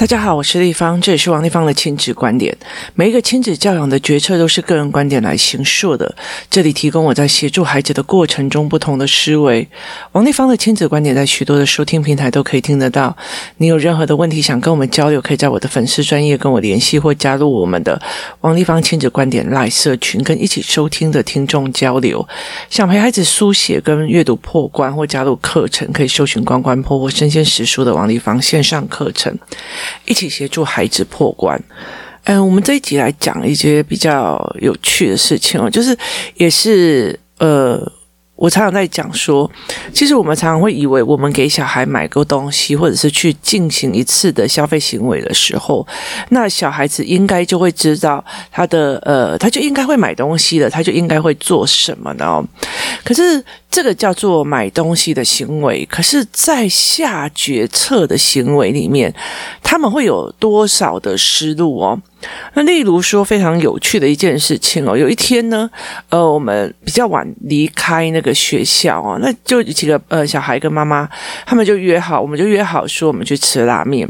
[0.00, 2.56] 大家好，我是丽芳，这里是王立芳的亲子观点。
[2.94, 6.16] 每一个亲子教养的决策都是个人观点来形塑的。
[6.50, 9.68] 这里提供我在协助孩子的过程中不同的思维。
[10.12, 13.14] 王立芳的亲子观点在许多的收听平台都可以听得到。
[13.58, 18.00] 你有任何的问题想跟我们交流，可以在我的粉丝专业跟我联系，或加入我们的
[18.40, 22.26] 王立芳亲子观点赖社群，跟一起收听的听众交流。
[22.70, 29.38] 想陪孩子书写跟阅读破关，或加入课程，可以搜寻关关破或身先实书的王立芳线上课程。
[30.04, 31.60] 一起协助孩子破关。
[32.24, 35.96] 嗯，我们这一集来讲一些比较有趣的事情哦，就是
[36.36, 37.80] 也是呃。
[38.40, 39.50] 我常常在讲说，
[39.92, 45.86] 其实我们常常会以为，我们给小孩买个东西，或者是去进行一次的消费行为的时候，
[46.30, 52.42] 那小孩子应该就会知道他的呃，他就应该会买东西了，他就应该会做什么呢？
[53.04, 59.14] 可是这个叫做买东西的行为，可是，在下决策的行为里面，
[59.62, 62.00] 他们会有多少的失误哦？
[62.54, 65.70] 那例如说非常有趣的一件事情哦，有一天呢，
[66.08, 71.08] 呃，我们比较晚离开那个学校哦，那就几个呃小孩跟妈妈，
[71.46, 74.06] 他们就约好，我们就约好说我们去吃拉面。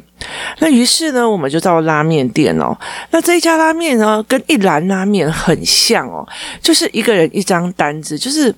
[0.58, 2.76] 那于是呢，我们就到拉面店哦。
[3.10, 6.26] 那这一家拉面呢，跟一兰拉面很像哦，
[6.62, 8.52] 就是一个人一张单子，就是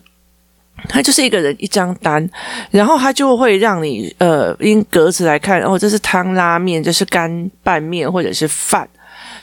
[0.88, 2.28] 他就是一个人一张单，
[2.70, 8.88] 然后他就会让你呃因格子来看，哦，这是汤拉面，这是干拌面，或者是饭。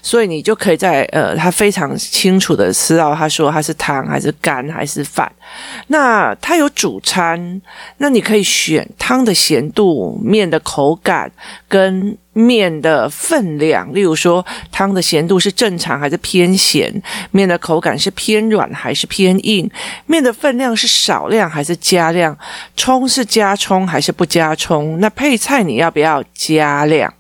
[0.02, 5.32] 所以你就可以在呃，他非常清楚的知道，他说他是汤还是干还是饭。
[5.88, 7.62] 那他有主餐，
[7.98, 11.32] 那你可以选汤的咸度、面的口感
[11.68, 13.92] 跟面的分量。
[13.94, 17.02] 例如说，汤的咸度是正常还是偏咸？
[17.32, 19.70] 面的口感是偏软还是偏硬？
[20.06, 22.38] 面的分量是少量还是加量？
[22.78, 25.00] 葱是加葱还是不加葱？
[25.00, 27.12] 那配菜你要不要加量？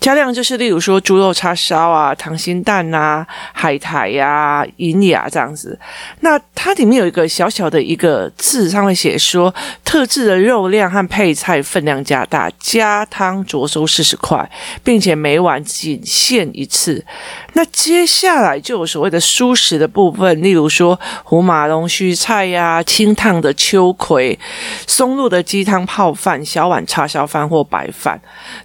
[0.00, 5.78] 加量就是，例如说猪肉叉烧啊、溏心蛋啊、海苔呀、啊、银芽这样子。
[6.20, 9.54] 那它里面有一个小小的一个字，上面写说
[9.84, 14.50] 特制的肉量和配菜分量加大，加汤酌收四十块，
[14.82, 17.04] 并且每碗仅限一次。
[17.52, 24.38] 那接下来就有所谓的蔬食的部分，例如说胡麻龙须菜呀、清烫的秋葵、
[24.86, 28.18] 松露的鸡汤泡饭、小碗叉烧饭或白饭。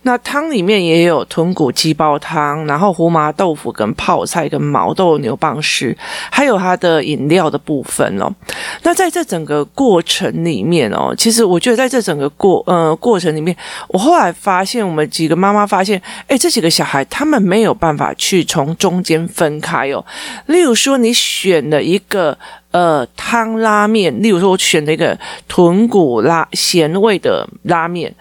[0.03, 1.24] 那汤里面也有。
[1.25, 5.95] 豚骨鸡煲汤，然后胡麻豆腐跟泡菜跟毛豆牛蒡丝，
[6.31, 8.31] 还有它的饮料的部分哦。
[8.83, 13.55] 那在这整个过程里面哦，其实我觉得在这整个过呃过程里面，
[13.87, 20.05] 我后来发现，我们几个妈妈发现，诶，这几个小孩他们没有办法去从中间分开哦。
[20.45, 22.37] 例如说，你选了一个
[22.71, 28.13] 呃汤拉面，例如说我选了一个豚骨拉咸味的拉面，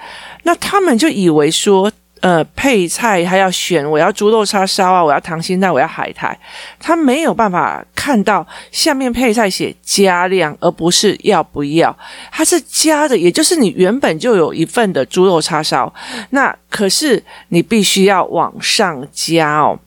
[0.45, 1.91] 那他们就以为说。
[2.25, 6.35] 呃，配菜还要选，我要猪肉叉烧啊，我要溏心蛋，我要海苔。
[6.81, 11.95] 他没有办法看到下面配菜写加量，而不是要不要。
[12.33, 15.93] 它是加的，也就是你原本就有一份的猪肉叉烧，
[16.31, 19.79] 那可是你必须要往上加哦。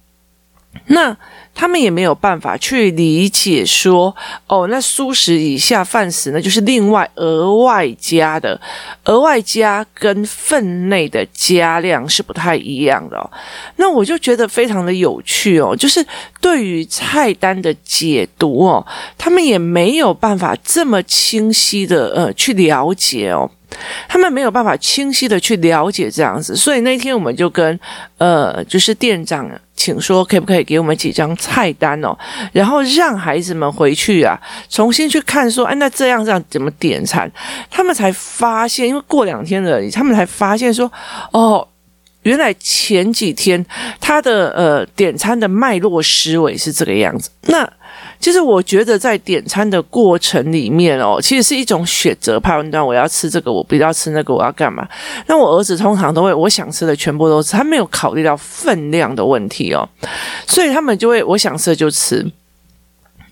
[0.85, 1.17] 那。
[1.59, 8.61] 他们也没有办法去理解说，哦，那素食以下饭食呢，就是另外额外加的，
[9.05, 13.27] 额外加跟分内的加量是不太一样的哦。
[13.77, 16.05] 那我就觉得非常的有趣哦，就是
[16.39, 18.85] 对于菜单的解读哦，
[19.17, 23.49] 他们也没有办法这么清晰的呃去了解哦。
[24.07, 27.79] 他们没有办法清晰的去了解这样子，所以那天我们就跟
[28.17, 32.17] 呃，就是店长请说，可不可以给我们几张菜单哦，
[32.51, 34.39] 然后让孩子们回去啊，
[34.69, 37.31] 重新去看说，哎，那这样这样怎么点餐？
[37.69, 40.91] 他们才发现，因为过两天而已，他们才发现说，
[41.31, 41.67] 哦，
[42.23, 43.65] 原来前几天
[43.99, 47.29] 他的呃点餐的脉络思维是这个样子。
[47.43, 47.69] 那。
[48.19, 52.85] 其实我觉得在点餐的过程里面哦，其实是一种选择判断。
[52.85, 54.87] 我要吃这个，我不要吃那个，我要干嘛？
[55.27, 59.87] 那我儿子通常都会，我想吃的全部都吃，他没有考虑到分量的问题哦，
[60.47, 62.25] 所以他们就会，我想吃就吃。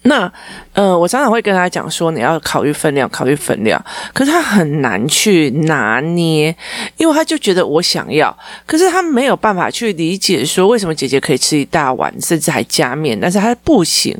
[0.07, 0.31] 那，
[0.74, 3.84] 呃，我常常会跟他讲说，你要考虑分量，考虑分量。
[4.13, 6.56] 可是他很难去拿捏，
[6.98, 8.36] 因为他就觉得我想要，
[8.68, 14.16] 可是他没有办法去理解说，为什么姐姐可以吃一大碗，甚至还加面，但是他不行。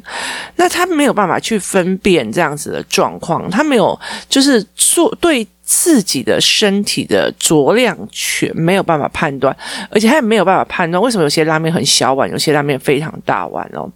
[0.56, 9.56] 那他没有办法去分辨这样子的状况，他没有就是做对自己的身体的酌量权没有办法判断，
[9.92, 13.88] 而且他也没有办法判断为什么有些拉面很小碗，有些拉面非常大碗哦。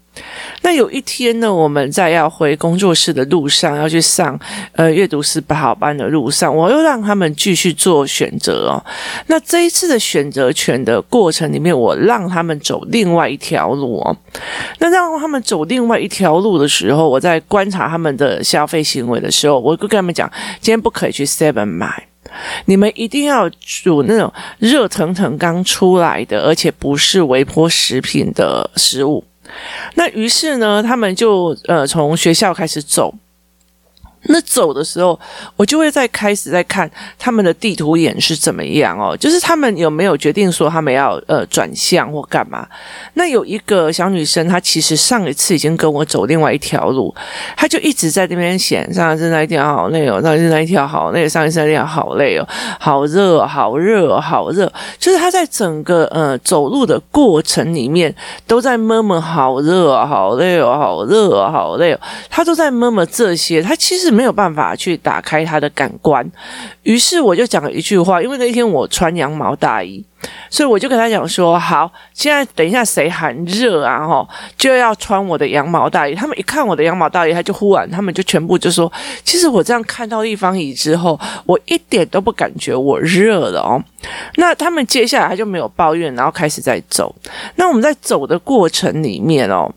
[0.61, 4.37] 那有一天呢，我们在要回工作室的路上，要去上
[4.73, 8.83] 呃阅读十八号班的路上，我又让他们继续做选择哦。
[9.27, 14.15] 那这一次的选择权的过程里面，我让他们走另外一条路哦。
[14.79, 20.29] 那让他们走另外一条路的时候，我在观察他们的消费行为的时候，我就跟他们讲：
[20.59, 22.07] 今天不可以去 Seven 买，
[22.65, 29.23] 你们一定要煮那种热腾腾刚出来的，而且不是微波食品的食物。
[29.95, 33.13] 那于是呢，他们就呃从学校开始走。
[34.23, 35.17] 那走的时候，
[35.55, 42.67] 我就会在开始在看他们的地图眼是怎么样哦，就是他们有没有决定说他们要呃转向或干嘛？
[43.13, 47.15] 那有一个小女生，她其实上一次已经跟我走另外一条路，
[47.55, 52.45] 她就一直在那边写上一次那一条好累哦，上一次那一条好累，上一次那一条好累哦，
[52.77, 54.69] 好热，好热，好热，
[54.99, 58.13] 就是她在整个呃走路的过程里面
[58.45, 61.99] 都在 murmur 好热啊，好累哦，好热啊，好累哦，
[62.29, 64.08] 她都在 murmur 这些，她其实。
[64.11, 66.25] 没有办法去打开他的感官，
[66.83, 70.03] 于是我就讲了一句话，因为那天我穿羊毛大衣，
[70.49, 74.07] 所以我就跟他讲说：好，现在等一下谁喊热啊？
[74.07, 74.27] 吼，
[74.57, 76.15] 就要穿我的羊毛大衣。
[76.15, 78.91] 他们一看我的羊毛大衣，他就忽然，他们就全部就说：
[79.23, 83.81] 其实我这样看到立方椅之后，我一点都不感觉我热了哦。
[84.35, 87.15] 那他们接下来他就没有抱怨，然后开始在走。
[87.55, 89.71] 那我们在走的过程里面哦。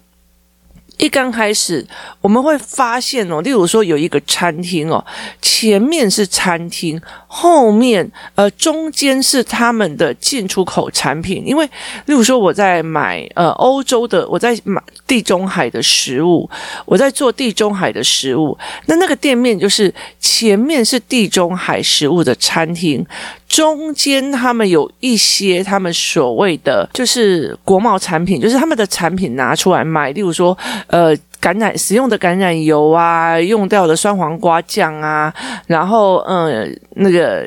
[1.02, 1.84] 一刚开始，
[2.20, 5.04] 我们会发现哦，例如说有一个餐厅哦，
[5.40, 11.42] 前面是餐厅，后面呃中间是他们的进出口产品。
[11.44, 11.66] 因为
[12.06, 16.48] 例如说我在买呃欧洲的，我在买地中海的食物，
[16.84, 18.56] 我在做地中海的食物，
[18.86, 23.04] 那那个店面就是前面是地中海食物的餐厅。
[23.52, 30.56] 中间他们有一些他们所谓的就是国贸产品，就是他们的产品拿出来卖，例如说
[30.86, 35.30] 呃橄榄使用的橄榄油啊，用掉的酸黄瓜酱啊，
[35.66, 37.46] 然后呃那个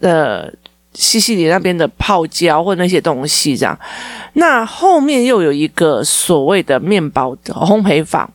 [0.00, 0.46] 呃
[0.92, 3.78] 西西里那边的泡椒或那些东西这样，
[4.34, 8.30] 那后面又有一个所谓的面包的烘焙坊。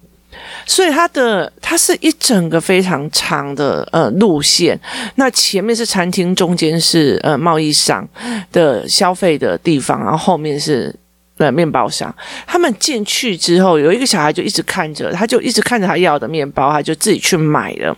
[0.65, 4.79] 所以它的它是一整个非常长的呃路线，
[5.15, 8.07] 那前面是餐厅，中间是呃贸易商
[8.51, 10.93] 的消费的地方，然后后面是
[11.37, 12.13] 呃面包商。
[12.47, 17.95] 他们进去之后，有一个小孩就一直看着，他就一直看着他要的面包，他就自己去买了。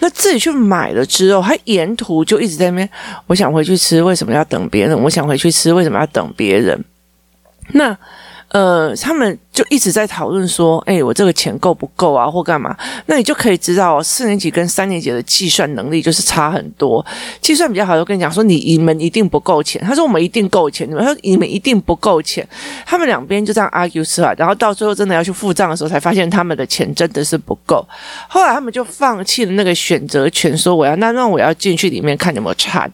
[0.00, 2.90] 那自己去买了之后，他沿途就一直在那边，
[3.26, 5.00] 我想回去吃，为什么要等别人？
[5.02, 6.82] 我想回去吃，为什么要等别人？
[7.72, 7.96] 那。
[8.52, 12.74] 呃，他们就一直在讨论说，哎、我这个钱够不够啊，或干嘛？
[13.04, 17.04] 那你就可以知道，四年级跟三年级的计算能力就是差很多。
[17.42, 19.78] 计算比较好的，跟你讲说，你你们一定不够钱。
[19.82, 22.46] 他说我们一定够钱，你们说你们一定不够钱。
[22.86, 27.86] 他们两边就这样 argue 出来，然后到最后真的要去付账的时候，才发现他们的钱真的是不够。
[28.28, 32.90] 后来他们就放弃了那个选择权，说我要那那我要进去里面看有没有餐，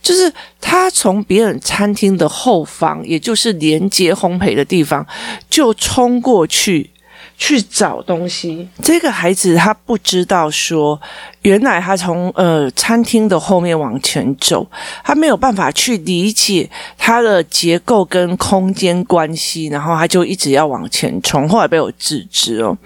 [0.00, 0.32] 就是。
[0.60, 5.06] 他从别人餐厅的后方，也就是连接烘焙的地方，
[5.48, 6.88] 就冲过去
[7.36, 8.68] 去找东西。
[8.80, 11.00] 这个孩子他不知道说，
[11.42, 14.64] 原来他从呃餐厅的后面往前走，
[15.02, 22.78] 他没有办法去理解它的结构跟空间关系，然后他就一直要往前冲，后来被我制止哦。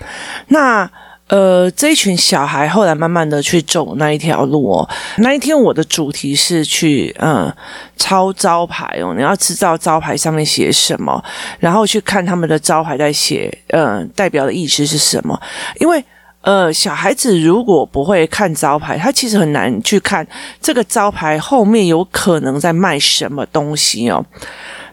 [0.49, 0.91] 那。
[1.33, 4.87] 呃，这一群小孩后来慢慢的去走那一条路哦。
[5.17, 7.51] 那一天我的主题是去嗯
[7.97, 11.25] 抄招牌哦，你要知道招牌上面写什么，
[11.59, 15.41] 然后去看他们的招牌在写嗯代表的意思是什么。
[15.81, 16.05] 因为
[16.43, 20.27] 呃小孩子如果不会看招牌，他其实很难去看
[20.61, 24.23] 这个招牌后面有可能在卖什么东西哦。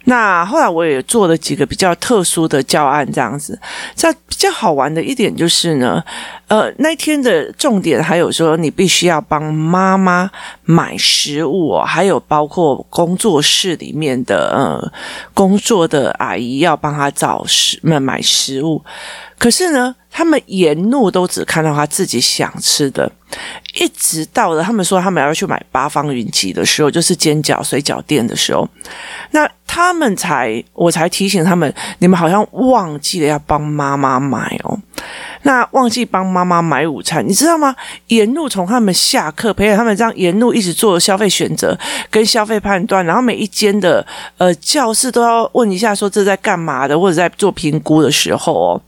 [0.09, 3.57] 那后来我也做了几个比较特殊的教案，这样子。
[3.95, 6.03] 这比较好玩的一点就是呢，
[6.47, 10.31] 呃，那天的重点还有说，你必须要帮妈妈
[10.63, 14.91] 买食物哦，还有包括工作室里面的呃
[15.35, 18.83] 工作的阿姨要帮她找食买买食物。
[19.39, 23.09] 可是呢，他们沿路都只看到他自己想吃的，
[23.79, 28.67] 一直到了他们说他们要去买八方云集的时候，就是煎饺水饺店的时候，
[29.31, 34.77] 那他们才我才提醒他们，你们好像忘记了要帮妈妈买哦，
[35.43, 37.73] 那忘记帮妈妈买午餐，你知道吗？
[38.07, 41.79] 沿路从他们下课，陪着他们这样沿路一直做消费选择
[42.11, 44.05] 跟消费判断，然后每一间的
[44.37, 48.81] 呃教室都要问一下说这在干嘛的，或者在做评估的时候哦。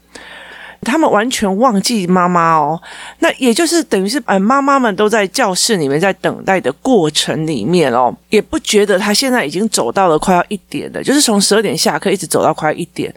[0.84, 2.82] 他们完全忘记妈妈哦，
[3.20, 13.14] 那也就是等于是，呃，妈妈们都在教室里面在等待的过程里面哦，也不觉得他现在已经走到了快要一点了，就是从十二点下课一直走到快一点。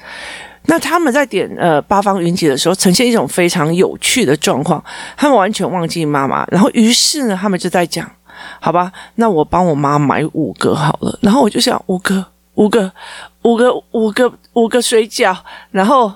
[0.66, 4.85] 那他们在点呃八方云集的时候，呈现一种非常有趣的状况，
[5.16, 8.06] 他们完全忘记妈妈，然后于是呢，他们就在讲，
[8.61, 12.92] 好吧，那我帮我妈买五个好了，然后我就想五个，五个，
[13.40, 15.35] 五个，五个，五个水饺，
[15.71, 16.12] 然后。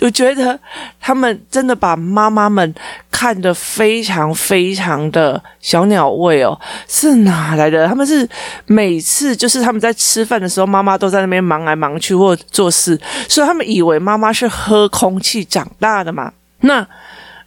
[0.00, 0.58] 我觉得
[1.00, 2.74] 他们真的把妈妈们
[3.12, 7.86] 看得非常非常的小鸟胃哦，是哪来的？
[7.86, 8.28] 他们是
[8.66, 16.32] 每次就是他们在吃饭的时候，妈妈都在那边忙来忙去或做事，所以他们以为妈妈是喝空气长大的嘛。
[16.60, 16.86] 那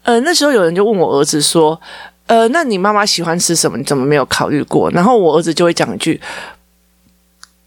[0.04, 1.80] 呃那时候有人就问我儿子说
[2.27, 3.77] ：“呃，那你妈妈喜欢吃什么？
[3.77, 6.20] 你怎么没有考虑过？”然后我儿子就会讲一句：“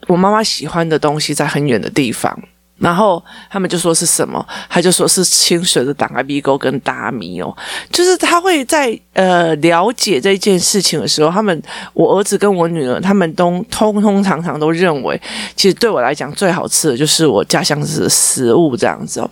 [0.08, 2.36] 我妈妈喜欢的东西在很远的地方。”
[2.80, 4.44] 然后他们就说是什么？
[4.68, 7.54] 他就说是清水的档啊、米沟跟大米哦，
[7.92, 15.20] 就是他会在呃了解这件事情的时候，他们我儿子跟我女儿他们都通通常常都认为，
[15.54, 19.30] 其实对我来讲最好吃的就是我家乡的食物这样子哦。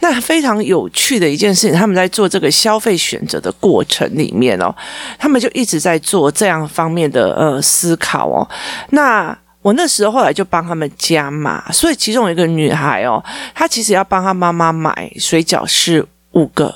[0.00, 4.74] 那非常有趣的一件事情，他们在做这个消费选择的过程里面哦，
[5.16, 8.48] 他们就一直在做这样方面的呃思考哦。
[8.90, 9.38] 那。
[9.62, 13.22] 我那时候后来就帮他们加码，所以其中有一个女孩哦，
[13.54, 16.74] 她其实要帮她妈妈买水饺是五个。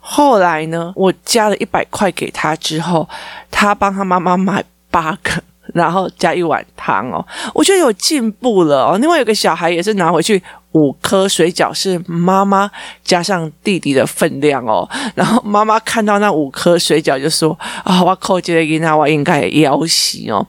[0.00, 3.08] 后来呢，我加了一百块给她之后，
[3.50, 7.24] 她帮她妈妈买八个，然后加一碗汤哦，
[7.54, 8.98] 我觉得有进步了哦。
[9.00, 10.42] 另外有个小孩也是拿回去。
[10.74, 12.70] 五颗水饺是妈妈
[13.02, 20.46] 加上弟弟的分量哦， 然后妈妈看到那五颗水饺就说：“啊、我扣这个，那我应该也要洗哦。”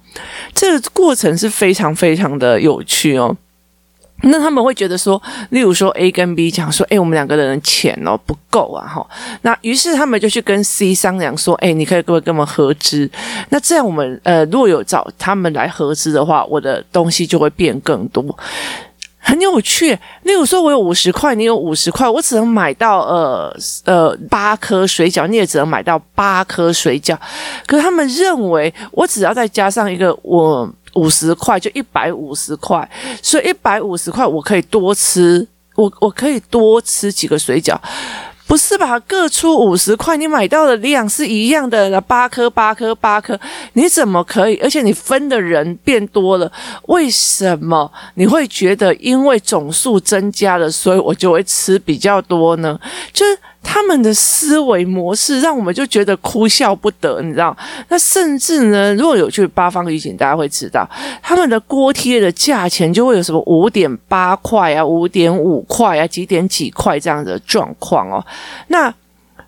[0.54, 3.36] 这个过程是非常非常的有趣哦。
[4.24, 9.06] 那他们会觉得说，例如说 A 跟 B 讲说：“哎，我们两个人的钱哦不够啊，哈。”
[9.44, 13.08] 那于是他们就去跟 C 商量说：“哎，你可以跟我跟我们合资。
[13.50, 18.24] 那这样我们呃，如果有找他们来合资的话，我的东西就会变更多。”
[19.28, 27.18] 很有趣，例如说，我有五十块，你有五十块，我只能买到呃呃八颗水饺，你也只能买到八颗水饺。
[27.66, 32.88] 可他们认为，我只要再加上一个我五十块，就一百五十块，
[33.24, 37.76] 所以一百五十块我可以多吃，我我可以多吃几个水饺。
[38.48, 39.00] 不是吧？
[39.00, 43.40] 各出五十块，你买到的量是一样的，八颗、八颗、八颗，
[43.74, 44.58] 你怎么可以？
[44.58, 46.52] 而且你分的人变多了，
[46.88, 52.80] 为什么你会觉得因为总数增加了，所以我就会吃比较多呢？
[53.12, 53.38] 就是。
[53.66, 57.56] 他们的思维模式让我们就觉得哭笑不得，你知道？
[57.90, 60.88] 那甚至呢，如果有去八方预警，大家会知道
[61.22, 68.24] 他们的锅贴的价钱就会有什么五点八块啊、五点五块啊、几点几块这样的状况哦。
[68.68, 68.94] 那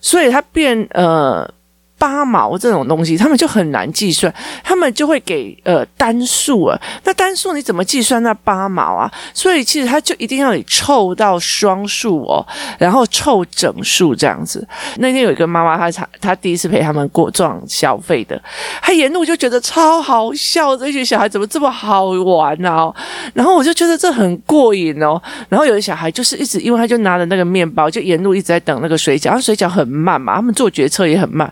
[0.01, 1.49] 所以它变呃。
[1.97, 6.79] 八毛这种东西，他们就很难计算，他们就会给呃单数啊。
[7.03, 9.11] 那单数你怎么计算那八毛啊？
[9.33, 12.45] 所以其实他就一定要你凑到双数哦，
[12.77, 14.65] 然后凑整数这样子。
[14.97, 18.39] 那天有一个妈妈，她她第一次陪他们过这种消费的，
[18.81, 22.93] 她沿路就觉得超好笑，这些小孩怎么这么好玩呢、啊？
[23.33, 25.21] 然后我就觉得这很过瘾哦。
[25.49, 31.51] 然后有的小孩就是一直，因为他就拿着那个面包，就沿路一直在等那个水饺，然后水饺很慢嘛，他们做决策也很慢。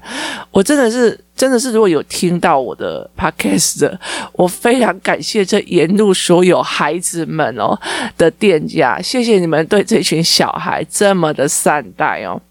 [0.52, 4.00] 我真的是，真的是，如果有听到我的 podcast 的，
[4.34, 7.78] 我非常感谢这沿路所有孩子们哦
[8.18, 12.42] 的店家，谢谢你们对这群小孩这么的善待哦。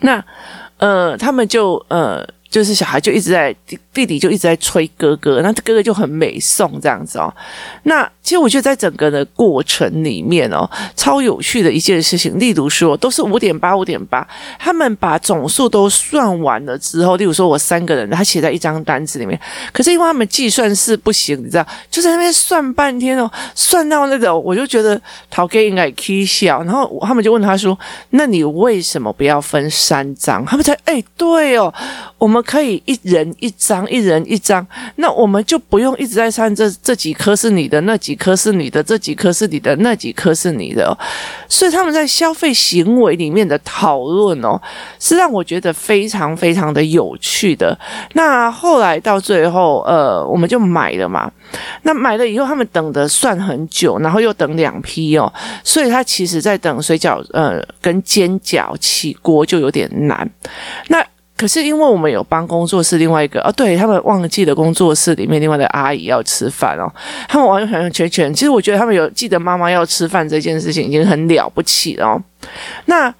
[0.00, 0.24] 那，
[0.78, 2.26] 呃，他们就呃。
[2.52, 3.50] 就是小孩就一直在
[3.94, 7.34] 弟弟就一直在催哥哥，那哥哥就很美送这样子哦。
[7.84, 12.38] 那其实我觉得在整个的过程里面哦，超有趣的一件事情。
[12.38, 14.26] 例如说，都是五点八五点八，
[14.58, 19.40] 他们把总数都算完了之后，例如说我三个人，他写在一张单子里面。
[19.72, 25.00] 可是因为他们计算是不行，你知道，就在那边算半天哦，算到那个我就觉得
[25.30, 26.62] 陶哥应该也可以笑。
[26.62, 27.76] 然后他们就问他说
[28.10, 31.72] ：“那你为什么不要分三张？”他们才哎，对哦，
[32.18, 32.42] 我们。
[32.42, 40.94] 可以一人一张，一人一张，那我们就不用一直在算这这几颗是你的，那几几颗是你的，这几颗是你的，那几颗是你的。
[41.48, 44.60] 所以他们在消费行为里面的讨论哦，
[45.00, 47.76] 是让我觉得非常非常的有趣的。
[48.12, 51.30] 那后来到最后，呃，我们就买了嘛。
[51.84, 55.32] 那买了以后，他们等的算很久，然后又等两批哦，
[55.64, 60.28] 所以他其实在等水饺，呃，跟煎饺起锅就有点难。
[60.88, 61.02] 那
[61.42, 66.88] 可是因为我们有帮工作室另外一个哦，对，他们忘记了工作室里面另外的阿姨要吃饭哦，
[67.28, 72.22] 他们完完全全，其实我觉得他们有记得妈妈要吃饭这件事情已经很了不起了哦。
[72.84, 73.12] 那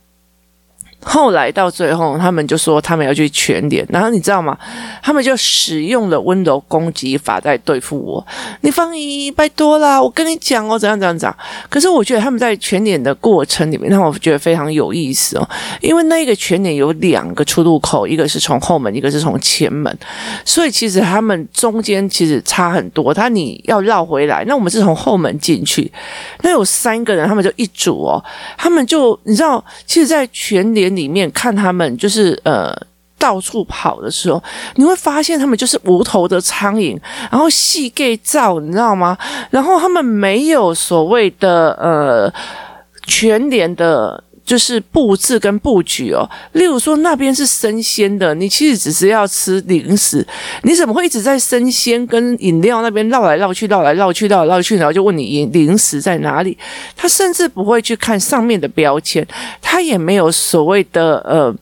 [1.04, 4.56] 后来到最后，他们就说他们要去全脸，然后你知道吗？
[5.02, 8.24] 他们就使用了温柔攻击法在对付我。
[8.60, 11.36] 你芳宜，拜托啦，我跟你讲哦，怎样怎样怎样。
[11.68, 15.48] 可是我觉得他们在全脸的过程里面，让我觉得非常有意思哦，
[15.80, 19.96] 因为那个全脸有两个出入口，一个是从后门，一个是从前门，
[20.44, 23.12] 所以其实他们中间其实差很多。
[23.12, 25.90] 他你要绕回来，那我们是从后门进去，
[26.42, 28.22] 那有三个人，他们就一组哦，
[28.56, 32.74] 他们就你知道，其实，在全脸里面看他们就是呃
[33.18, 34.42] 到处跑的时候，
[34.74, 36.98] 你会发现他们就是无头的苍蝇，
[37.30, 39.16] 然后细盖照，你知道吗？
[39.50, 42.32] 然后他们没有所谓的呃
[43.06, 46.28] 全脸的，就是布置跟布局哦。
[46.52, 50.26] 例如说那边是生鲜的，你其实只是要吃零食，
[50.62, 56.56] 你怎么会一直在生鲜跟饮料那边绕来绕去、绕来绕去、绕来绕去，然后就问你零食在哪里？
[56.96, 59.26] 他甚至不会去看上面的标签。
[59.60, 61.54] 他也没有所谓的呃，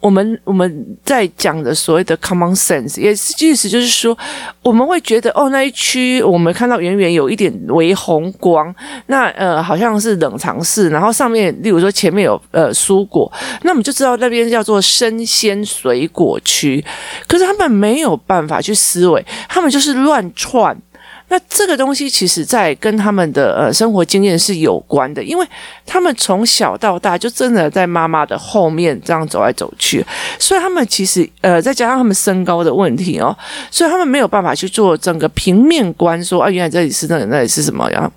[0.00, 4.16] 我们我们在讲的所谓的 common sense，也是意思就是说，
[4.62, 8.72] 我们会觉得哦，那一区我们看到远远有一点微红光，
[9.06, 13.30] 那呃好像是冷藏室，然后上面例如说前面有呃蔬果，
[13.62, 16.84] 那我们就知道那边叫做生鲜水果区，
[17.26, 20.76] 可是他们没有办法去思维，他们就是乱窜。
[21.28, 25.44] 那这个东西其实，在跟他们的呃生活经验是有关的，因为
[25.84, 30.04] 他们从小到大就真的在妈妈的后面这样走来走去，
[30.38, 33.36] 所以他们其实呃再加上他们身高的问题哦，
[33.70, 38.12] 所以他们没有办法去做整个平面观，说啊原来这里是那里，那里是什么样。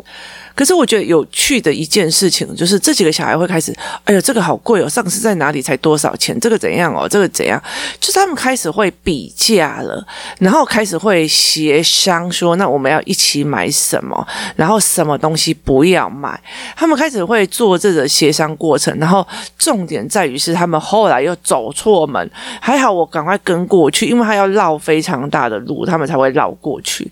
[0.59, 3.73] 可是我觉得有趣的一件事情就是这几个小孩会开始，
[4.03, 6.37] 哎呦，这个好贵哦，上次在哪里才多少钱？
[6.37, 7.07] 这个怎样哦？
[7.07, 7.63] 这个怎样？
[7.97, 10.05] 就是他们开始会比价了，
[10.37, 14.27] 然后开始会协商说，那我们要一起买什么？
[14.57, 16.37] 然后什么东西不要买？
[16.75, 19.25] 他们开始会做这个协商过程，然后
[19.57, 27.09] 重点在于是他们后来又走错门，还好我赶快跟过去，因为他要绕非常大的路，他们才会绕过去。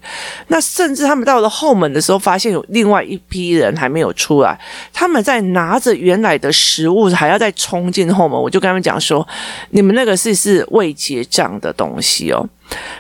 [0.50, 3.37] 那甚至他们到了后门的时候，发现有另外一批。
[3.38, 4.60] 批人还没有出来，
[4.92, 8.40] 他们在拿着原来的食物，还要再冲进后门。
[8.40, 9.26] 我就跟他们讲说
[9.70, 12.44] ：“你们那个是是未结账的东西哦。”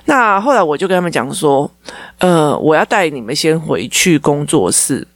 [0.06, 1.70] 那后来我就跟他们讲说
[2.20, 5.08] ：“呃，我要带你们先回去工作室。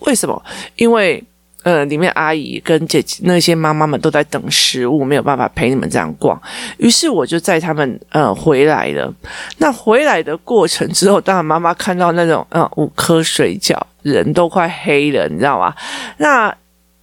[0.00, 0.42] 为什么？
[0.76, 1.22] 因为。”
[1.64, 6.38] 呃，里面阿姨跟姐姐那些妈妈们都在等食物，没有办法陪你们这样逛。
[6.76, 9.10] 于是我就载他们呃回来了。
[9.56, 15.74] 那回来的过程之后，当然妈妈看到那种呃五颗水饺，人都快黑了，你知道吗？
[16.18, 16.56] 那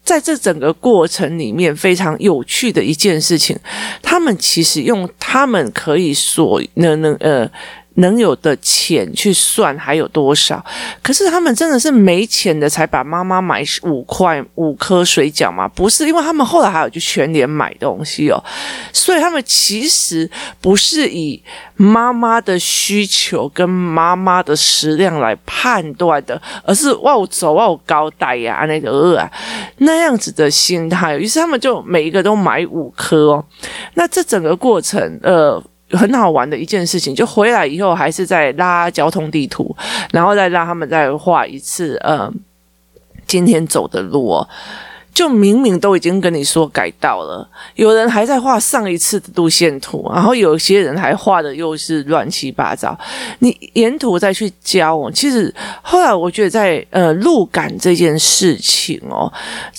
[0.06, 3.58] 在这整个过程里面，非常有趣的一件事情，
[4.02, 7.52] 他们其实用他们可以所能能呃。
[7.96, 10.64] 能有的钱去算还有多少？
[11.04, 15.68] 可是他们真的是没钱的才把妈妈买五块五颗水饺吗？
[15.68, 18.42] 不是，因为他们后来还有去全联买东西哦，
[18.94, 20.30] 所以他们其实
[20.62, 21.42] 不是以
[21.76, 29.30] 妈妈的需求跟妈妈的食量来判断的，而是哇我走哇我高带呀那个饿啊
[29.80, 31.18] 那样子的心态。
[31.18, 33.46] 于是他们就每一个都买五颗哦。
[33.96, 35.62] 那这整个过程，呃。
[35.92, 39.76] 很好玩的一件事情，就回来以后还是在拉交通地图，
[40.12, 42.32] 然后再让他们再画一次，呃，
[43.28, 44.48] 今天走的路哦。
[45.14, 52.98] 就明明都已经跟你说改道了，有人还在画上一次的路线图，然后有些人还画的又是乱七八糟。
[53.40, 59.32] 你沿途再去教，其实后来我觉得在呃路感这件事情哦，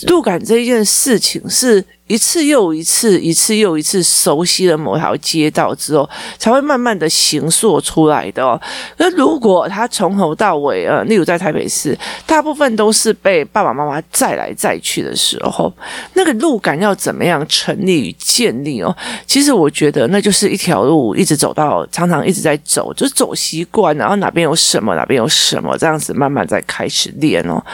[0.06, 8.60] 路感这件事情是一次又一次，一次又一次熟悉了某条街道之后，才会慢慢的形塑出来的哦。
[8.98, 15.72] 那如果他从头到尾，呃，例如在台北市，大部分都是被爸爸妈妈载来载去的时候，
[16.12, 18.94] 那个路感要怎么样成立与建立哦？
[19.26, 27.64] 其实我觉得那就是一条路，一直走到常常一直在走，就是走习惯，然后哪边有什么，哪边有什么，这样子慢慢再开始练哦。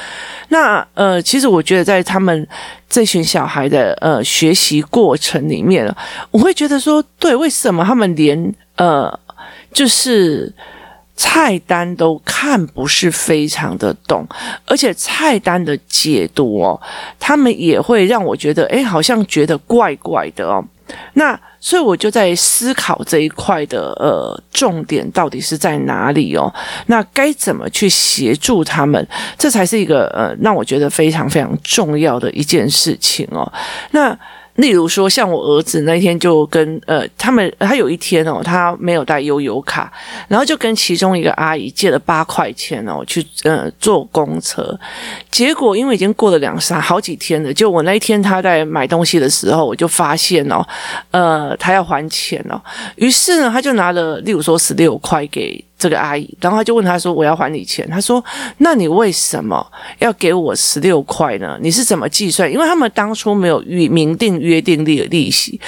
[0.50, 2.46] 那呃，其实我觉得在他们
[2.88, 5.94] 这群小孩的呃学习过程里面，
[6.30, 9.12] 我会觉得说，对，为什么他们连呃
[9.72, 10.52] 就是
[11.14, 14.26] 菜单都看不是非常的懂，
[14.66, 16.80] 而且菜单的解读哦，
[17.18, 20.64] 他们也会让我觉得，哎，好像觉得怪怪的哦。
[21.14, 26.52] 那所以我就在思考这一块的呃重点到底是在哪里哦？
[26.86, 29.06] 那该怎么去协助他们？
[29.36, 33.50] 这才是一个呃让我觉得非常非常重要的一件事情哦。
[33.90, 34.16] 那
[34.58, 39.92] 例如说，像我儿子那天就跟呃他们，他有一天哦，他没有带悠游卡，
[40.26, 44.76] 然后就跟其中一个阿姨借了八块钱哦去呃坐公车，
[45.30, 50.66] 结果因为已经过了两三好几天了，就我那一天他在买东西的时候，我就发现哦，
[51.12, 52.60] 呃他要还钱哦，
[52.96, 55.64] 于是呢他就拿了例如说十六块给。
[55.78, 58.22] 这个阿姨，然后他就问他说：“我要还你钱。”他说
[58.58, 59.64] ：“那你为什么
[60.00, 61.56] 要给我十六块呢？
[61.62, 62.50] 你是怎么计算？
[62.52, 65.60] 因为他们当初没有预明定约定利利息。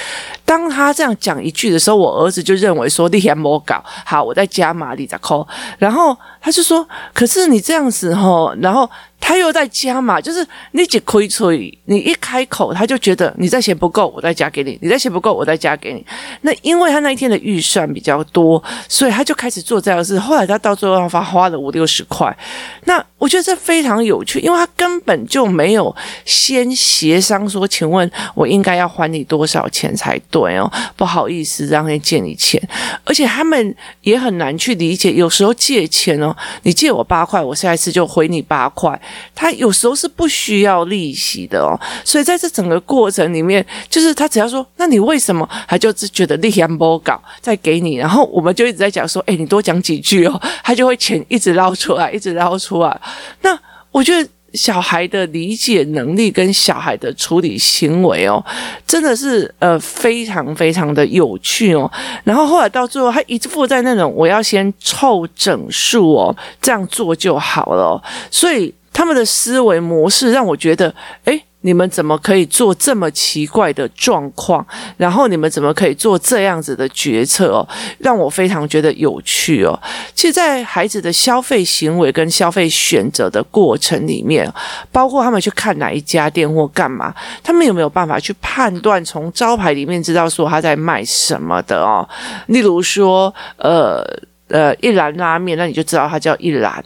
[0.43, 5.47] 当他这样讲一句的时候，我儿子就认为说你还没搞好，我在加码你在扣。
[5.77, 8.89] 然后他就说：‘可是你这样子吼，然后。’
[9.21, 16.05] 他又在加码，就是你只亏吹，你一开口他就觉得你在钱不够，我再加给你；你在钱不够，我再加给你。
[16.41, 20.19] 那因为他那一天的预算比较多，所以他就开始做这样的事。
[20.19, 22.35] 后来他到最后他花了五六十块。
[22.83, 30.67] 那我觉得这非常有趣，因为他根本就没有先协商说，请问我应该要还你多少钱才对哦？
[30.95, 32.59] 不好意思，让人借你钱，
[33.05, 35.13] 而且他们也很难去理解。
[35.13, 38.99] 有时候借钱哦，你借我八块，我下一次就回你八块。
[39.35, 45.47] 他有时候是不需要利息的哦，所以在这整个过程里面，就是他只要说，那你为什么？
[45.67, 52.99] 他就是觉得利息不够，再给你，然后我们就一直在讲说，哎，你多讲几句哦，他就会钱一直捞出来，一直捞出来。
[53.41, 53.57] 那
[53.91, 58.43] 我觉得小孩的理解能力跟小孩的处理行为哦，
[58.85, 61.89] 真的是呃非常非常的有趣哦。
[62.23, 68.73] 然后后来到最后，他一直附在那种我要先凑整数哦，这样做就好了，所以。
[68.93, 70.93] 他们的思维模式让我觉得，
[71.23, 74.65] 诶，你们怎么可以做这么奇怪的状况？
[74.97, 77.67] 然后你们怎么可以做这样子的决策哦？
[77.99, 79.79] 让我非常觉得有趣哦。
[80.13, 84.51] 其实，在孩子的消费行为跟消费选择的过程里面，
[84.91, 92.07] 包括他们去看哪一家店或干嘛，他们有没有办法去判断从招牌里面知道说他在卖什么的哦？
[92.47, 94.03] 例如说，呃
[94.47, 96.83] 呃，一兰拉面，那你就知道它叫一兰，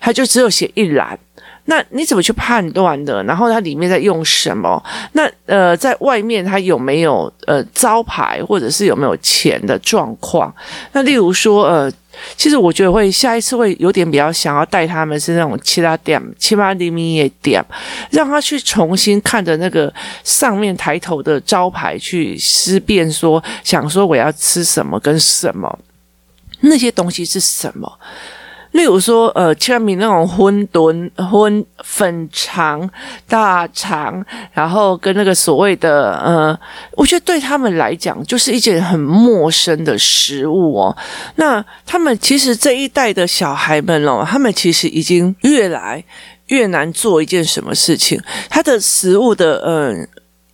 [0.00, 1.18] 它就只有写一兰。
[1.66, 3.22] 那你怎么去判断的？
[3.24, 4.82] 然后它里面在用什么？
[5.12, 10.52] 那呃，在外面它有没有呃招牌，或者是有没有钱的状况？
[10.92, 11.92] 那例如说呃，
[12.36, 17.64] 其实我觉得会下一次会有点比较想要带他们是那种七八点七八厘米的店，
[18.10, 19.92] 让他去重新看着那个
[20.24, 25.78] 上面抬头的招牌去思辨说，想说我要吃什么跟什么，
[26.62, 27.98] 那些东西是什么？
[28.72, 32.88] 例如说，呃，切米那种馄饨、荤粉肠、
[33.28, 36.58] 大肠，然后跟那个所谓的，呃，
[36.92, 40.96] 我觉得对他们来讲就是一件很陌生的食物哦。
[41.36, 46.02] 那他们其实这一代的小孩们哦，他们其实已经越来
[46.46, 50.08] 越难做一件什么事情，他的食物的，嗯、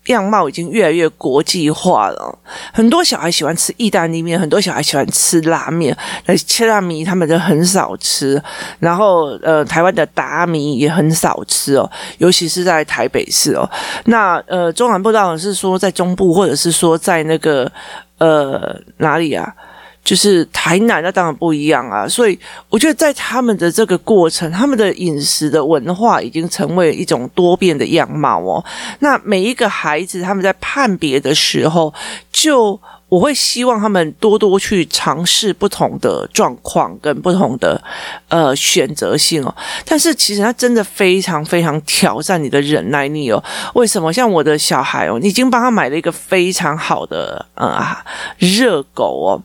[0.09, 2.39] 样貌已经越来越国际化了，
[2.73, 8.43] 很多小孩喜欢吃意大利面，很多小孩喜欢吃拉面，那切拉米他们就很少吃，
[8.79, 13.69] 然后呃，台湾的达米也很少吃哦，尤其是在台北市哦。
[14.05, 17.71] 那呃，中南部当然是说在中部，或者是说在那个
[18.19, 19.55] 呃哪里啊？
[20.09, 22.39] 就是台南，那当然不一样啊，所以
[22.71, 28.65] 我觉得在他们的这个过程，他们的饮食的文化已经成为一种多变的样貌哦。
[29.01, 31.93] 那每一个孩子他们在判别的时候，
[32.33, 32.81] 就。
[33.09, 37.83] 我会希望他们多多去尝试不同的状况跟不同的
[38.29, 39.55] 呃选择性哦，
[39.87, 43.43] 但是其实他真的非常非常挑战你的忍耐力哦。
[43.75, 44.13] 为什么？
[44.13, 47.97] 像我的小孩哦，你已经帮他买了一个非常好的呃
[48.37, 49.43] 热狗哦，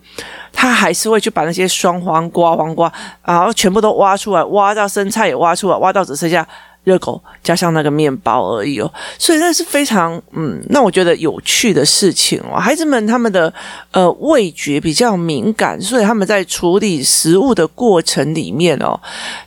[0.51, 2.91] 他还是会去把那些双黄瓜、黄瓜，
[3.23, 6.45] 然后全部都挖出来，挖到生菜也挖出来，挖到只剩下。
[6.83, 12.59] 热狗加上那个面包而已哦，所以那是非常嗯，那我觉得有趣的事情哦。
[12.59, 13.53] 孩子们他们的
[13.91, 18.99] 呃味觉比较敏感，所以他们在处理食物的过程里面哦，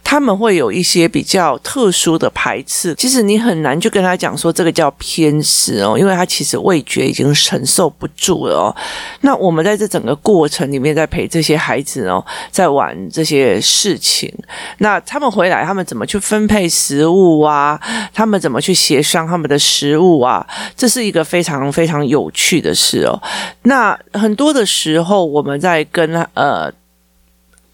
[0.03, 2.95] 他们会有一些比较特殊的排斥。
[2.95, 8.77] 其实你很难去跟他讲说这个叫偏食哦，因为他其实味觉已经承受不住了哦。
[9.21, 14.33] 那我们在这整个过程里面在陪这些孩子哦，在玩这些事情，
[14.79, 17.26] 那他们回来他们怎么去分配食物？
[17.27, 17.81] 物啊，
[18.15, 20.47] 他们怎么去协商他们的食物啊？
[20.77, 23.21] 这是一个非常非常有趣的事哦。
[23.63, 26.71] 那很多的时候，我们在跟呃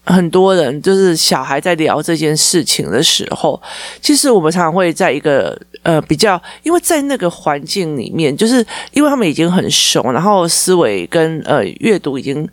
[0.05, 3.61] 很多人就是小孩在聊这件事情的时候，
[4.01, 12.45] 其实我们常常会在一个呃比较，因为在那个环境里面，就是因为他们已经很熟，然后思维跟呃阅读已经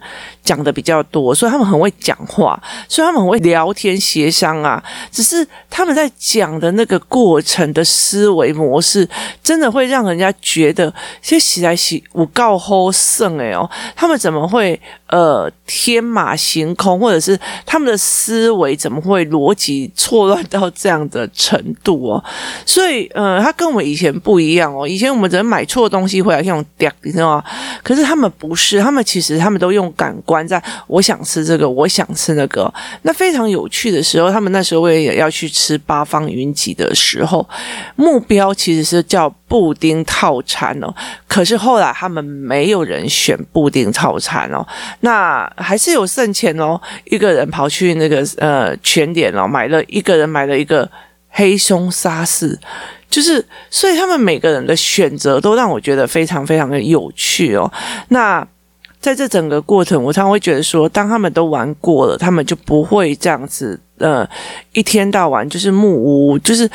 [0.44, 4.80] 讲的比较多，所以他们很会讲话，所以他们很会聊天协商啊。
[5.10, 9.08] 只是他们在讲的那个过程的思维模式，
[9.42, 17.39] 真的会让人家觉得，其实起来起我告后胜哎哦，他们怎么会呃天马行空，或者是？
[17.64, 22.24] 他们的思维怎么会逻辑错乱到这样的程度哦？
[22.66, 24.86] 所以，呃，他跟我们以前不一样哦。
[24.86, 27.44] 以前我们只能买错东西回来用掉，你知道吗？
[27.82, 30.62] 可是他们不是，他们其实他们都用感官在。
[30.86, 32.72] 我想吃这个，我想吃那个。
[33.02, 37.48] 那非常有趣的时候，他们那时候也要去吃八方云集的时候，
[37.96, 40.94] 目标其实是叫布丁套餐哦。
[41.26, 44.64] 可是后来他们没有人选布丁套餐哦，
[45.00, 47.30] 那还是有剩钱哦，一个。
[47.30, 50.90] 人跑去那个呃全点哦，买了一个人买了一个
[51.28, 52.58] 黑松沙士，
[53.08, 57.72] 就是所以他们每个人的选择都让我觉得非常非常的有趣哦。
[58.08, 58.44] 那
[59.00, 64.28] 在这整个过程，我常常会觉得说，当他们都玩过了，他们就不会这样子呃
[64.72, 66.68] 一天到晚就是木屋，就是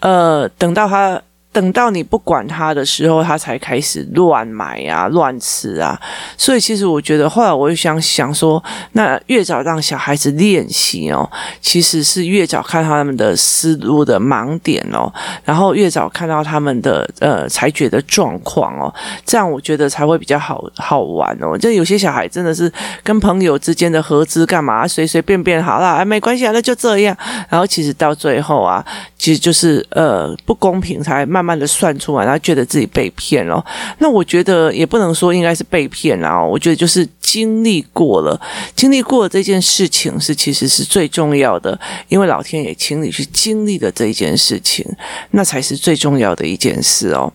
[0.00, 1.18] 呃等到他。
[1.54, 5.96] 等到你不管他的时候，他才开始乱买啊、乱吃啊。
[6.36, 8.60] 所以其实我觉得，后来我就想想说，
[8.92, 15.12] 那越早让小孩子练习哦，其实是越早看到他们的思路的盲点哦，
[15.44, 18.92] 然后越早看到他们的呃裁决的状况哦，
[19.24, 21.56] 这样我觉得才会比较好好玩哦。
[21.56, 22.72] 就有些小孩真的是
[23.04, 27.16] 跟朋友之间的合资干嘛，随随便便好啦，哎，没关系啊，那就这样。
[27.48, 28.84] 然后其实到最后啊，
[29.16, 31.24] 其实就是呃不公平才。
[31.34, 33.62] 慢慢慢的算出来，然后觉得自己被骗了。
[33.98, 38.40] 那我觉得也不能说应该是被骗啊，我觉得就是经历过了，
[38.74, 41.78] 经历过了这件事情是其实是最重要的，
[42.08, 44.86] 因为老天爷请你去经历的这一件事情，
[45.32, 47.30] 那才是最重要的一件事哦。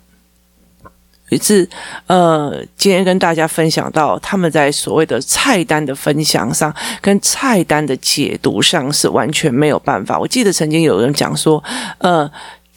[1.30, 1.70] 于是，
[2.08, 10.18] 呃，今天跟大家分享到，他们在所谓的菜单的分享上，跟菜单的解读上是完全没有办法。
[10.18, 11.64] 我记得曾经有人讲说，
[12.00, 12.28] 呃。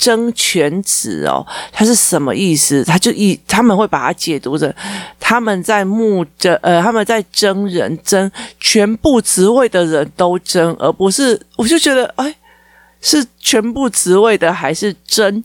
[0.03, 2.83] 争全职哦，他是什么意思？
[2.83, 4.75] 他就以他们会把它解读成
[5.21, 12.35] 他们在募争呃，他们在争人，争全部职位的人都争，而不是我就觉得哎，
[13.01, 15.45] 是全部职位的还是争？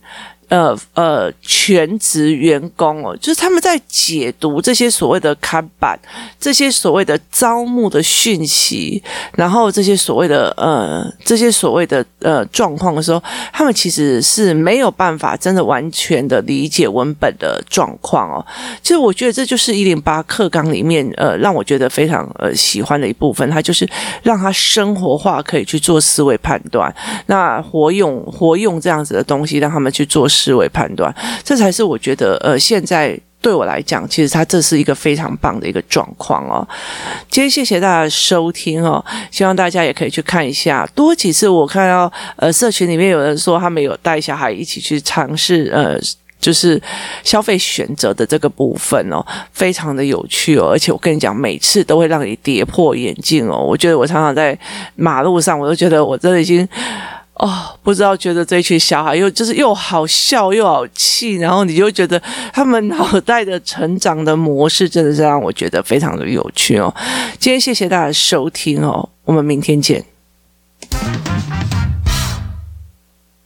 [0.50, 6.00] 呃呃，全职员工哦，就是他们在解读这些所谓的看板，
[6.40, 9.04] 这些所谓的招募的讯息，
[9.36, 18.46] 然后这些所谓的呃，这些所谓的呃状况的时候，他们其实是没有办法真的完全的理解文本的状况哦。
[18.82, 23.86] 其实我觉得这就是一零八课纲里面呃，让我觉得非常呃喜欢的一部分，它就是
[24.24, 26.94] 让他生活化，可以去做思维判断，
[27.26, 30.26] 那活用活用这样子的东西，让他们去做。
[30.38, 36.68] 思维判断，这才是我觉得，呃，现在对我来讲，其实它这是一个非常棒的一个状况哦。
[37.30, 40.88] 今天谢谢大家收听哦，希望大家也可以去看一下。
[40.94, 45.98] 多几次我看到，呃，社群里面有人说他们有带小孩一起去尝试，呃，
[46.40, 46.82] 就是
[47.24, 50.70] 消费选择的这个部分哦，非常的有趣哦。
[50.72, 53.58] 而且我跟你讲，每次都会让你跌破眼镜哦。
[53.58, 54.58] 我觉得我常常在
[54.96, 56.68] 马路上，我都觉得我真的已经。
[57.40, 62.20] 哦，不知道觉得这群小孩又就是又好笑又好气，然后你就觉得
[62.52, 66.94] 他们脑袋的成长的模式真的是让我觉得非常的有趣哦。
[67.40, 70.04] 今天谢谢大家收听哦，我们明天见。